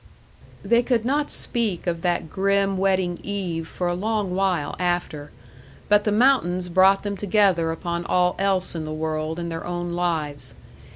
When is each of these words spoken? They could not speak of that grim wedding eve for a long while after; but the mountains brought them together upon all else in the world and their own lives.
They 0.65 0.81
could 0.81 1.05
not 1.05 1.29
speak 1.29 1.85
of 1.85 2.01
that 2.01 2.27
grim 2.31 2.79
wedding 2.79 3.19
eve 3.21 3.67
for 3.67 3.85
a 3.87 3.93
long 3.93 4.33
while 4.33 4.75
after; 4.79 5.29
but 5.89 6.05
the 6.05 6.11
mountains 6.11 6.69
brought 6.69 7.03
them 7.03 7.15
together 7.15 7.71
upon 7.71 8.05
all 8.05 8.35
else 8.39 8.73
in 8.73 8.83
the 8.83 8.91
world 8.93 9.37
and 9.37 9.51
their 9.51 9.63
own 9.63 9.93
lives. 9.93 10.55